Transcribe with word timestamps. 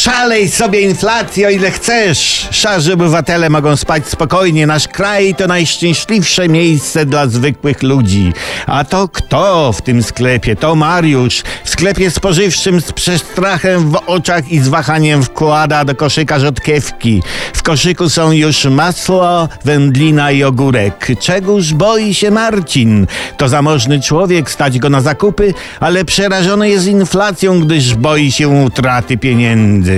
Szalej 0.00 0.48
sobie 0.48 0.80
inflację 0.80 1.46
o 1.46 1.50
ile 1.50 1.70
chcesz. 1.70 2.48
Szarzy 2.50 2.92
obywatele 2.92 3.50
mogą 3.50 3.76
spać 3.76 4.08
spokojnie. 4.08 4.66
Nasz 4.66 4.88
kraj 4.88 5.34
to 5.34 5.46
najszczęśliwsze 5.46 6.48
miejsce 6.48 7.06
dla 7.06 7.26
zwykłych 7.26 7.82
ludzi. 7.82 8.32
A 8.66 8.84
to 8.84 9.08
kto 9.08 9.72
w 9.72 9.82
tym 9.82 10.02
sklepie? 10.02 10.56
To 10.56 10.74
Mariusz. 10.74 11.42
W 11.64 11.70
sklepie 11.70 12.10
spożywczym 12.10 12.80
z 12.80 12.92
przestrachem 12.92 13.90
w 13.90 13.96
oczach 14.06 14.52
i 14.52 14.60
z 14.60 14.68
wahaniem 14.68 15.22
wkłada 15.22 15.84
do 15.84 15.94
koszyka 15.94 16.38
rzodkiewki. 16.38 17.22
W 17.52 17.62
koszyku 17.62 18.08
są 18.08 18.32
już 18.32 18.64
masło, 18.64 19.48
wędlina 19.64 20.30
i 20.30 20.44
ogórek. 20.44 21.08
Czegóż 21.20 21.74
boi 21.74 22.14
się 22.14 22.30
Marcin? 22.30 23.06
To 23.36 23.48
zamożny 23.48 24.00
człowiek, 24.00 24.50
stać 24.50 24.78
go 24.78 24.90
na 24.90 25.00
zakupy, 25.00 25.54
ale 25.80 26.04
przerażony 26.04 26.68
jest 26.68 26.86
inflacją, 26.86 27.60
gdyż 27.60 27.94
boi 27.94 28.32
się 28.32 28.48
utraty 28.48 29.18
pieniędzy 29.18 29.89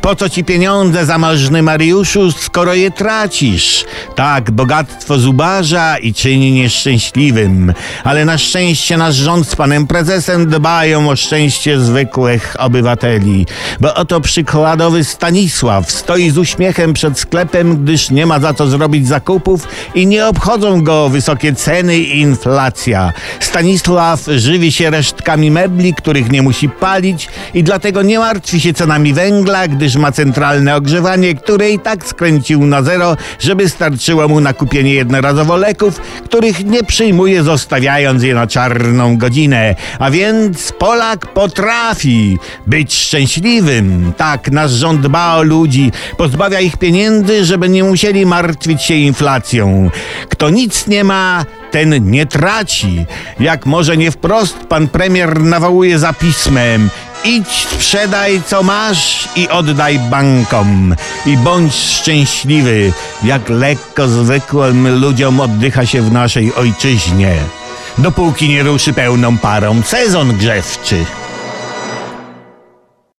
Po 0.00 0.16
co 0.16 0.28
ci 0.28 0.44
pieniądze, 0.44 1.06
zamożny 1.06 1.62
Mariuszu, 1.62 2.32
skoro 2.32 2.74
je 2.74 2.90
tracisz? 2.90 3.84
Tak, 4.14 4.50
bogactwo 4.50 5.18
zubaża 5.18 5.98
i 5.98 6.14
czyni 6.14 6.52
nieszczęśliwym. 6.52 7.74
Ale 8.04 8.24
na 8.24 8.38
szczęście 8.38 8.96
nasz 8.96 9.14
rząd 9.14 9.48
z 9.48 9.56
panem 9.56 9.86
prezesem 9.86 10.46
dbają 10.46 11.08
o 11.08 11.16
szczęście 11.16 11.80
zwykłych 11.80 12.56
obywateli. 12.58 13.46
Bo 13.80 13.94
oto 13.94 14.20
przykładowy 14.20 15.04
Stanisław 15.04 15.90
stoi 15.90 16.30
z 16.30 16.38
uśmiechem 16.38 16.92
przed 16.92 17.18
sklepem, 17.18 17.84
gdyż 17.84 18.10
nie 18.10 18.26
ma 18.26 18.40
za 18.40 18.54
co 18.54 18.66
zrobić 18.66 19.08
zakupów 19.08 19.68
i 19.94 20.06
nie 20.06 20.26
obchodzą 20.26 20.82
go 20.84 21.08
wysokie 21.08 21.54
ceny 21.54 21.98
i 21.98 22.20
inflacja. 22.20 23.12
Stanisław 23.40 24.24
żywi 24.36 24.72
się 24.72 24.90
resztkami 24.90 25.50
mebli, 25.50 25.94
których 25.94 26.30
nie 26.30 26.42
musi 26.42 26.68
palić 26.68 27.28
i 27.54 27.62
dlatego 27.62 28.02
nie 28.02 28.18
martwi 28.18 28.60
się 28.60 28.72
cenami 28.74 29.12
węgla, 29.12 29.39
węgla, 29.40 29.68
gdyż 29.68 29.96
ma 29.96 30.12
centralne 30.12 30.76
ogrzewanie, 30.76 31.34
które 31.34 31.70
i 31.70 31.78
tak 31.78 32.06
skręcił 32.06 32.66
na 32.66 32.82
zero, 32.82 33.16
żeby 33.38 33.68
starczyło 33.68 34.28
mu 34.28 34.40
na 34.40 34.52
kupienie 34.52 34.94
jednorazowo 34.94 35.56
leków, 35.56 36.00
których 36.24 36.64
nie 36.64 36.84
przyjmuje, 36.84 37.42
zostawiając 37.42 38.22
je 38.22 38.34
na 38.34 38.46
czarną 38.46 39.18
godzinę. 39.18 39.74
A 39.98 40.10
więc 40.10 40.72
Polak 40.72 41.26
potrafi 41.26 42.38
być 42.66 42.94
szczęśliwym. 42.94 44.12
Tak, 44.16 44.50
nasz 44.50 44.70
rząd 44.70 45.00
dba 45.00 45.36
o 45.36 45.42
ludzi, 45.42 45.92
pozbawia 46.16 46.60
ich 46.60 46.76
pieniędzy, 46.76 47.44
żeby 47.44 47.68
nie 47.68 47.84
musieli 47.84 48.26
martwić 48.26 48.82
się 48.82 48.94
inflacją. 48.94 49.90
Kto 50.28 50.50
nic 50.50 50.86
nie 50.86 51.04
ma, 51.04 51.44
ten 51.70 52.10
nie 52.10 52.26
traci. 52.26 53.06
Jak 53.40 53.66
może 53.66 53.96
nie 53.96 54.10
wprost, 54.10 54.56
pan 54.68 54.88
premier 54.88 55.40
nawołuje 55.40 55.98
za 55.98 56.12
pismem. 56.12 56.90
Idź, 57.24 57.66
sprzedaj 57.70 58.42
co 58.46 58.62
masz 58.62 59.28
i 59.36 59.48
oddaj 59.48 59.98
bankom. 59.98 60.94
I 61.26 61.36
bądź 61.36 61.74
szczęśliwy, 61.74 62.92
jak 63.22 63.48
lekko 63.48 64.08
zwykłym 64.08 65.00
ludziom 65.00 65.40
oddycha 65.40 65.86
się 65.86 66.02
w 66.02 66.12
naszej 66.12 66.54
ojczyźnie. 66.54 67.36
Dopóki 67.98 68.48
nie 68.48 68.62
ruszy 68.62 68.92
pełną 68.92 69.38
parą 69.38 69.82
sezon 69.82 70.36
grzewczy. 70.36 71.04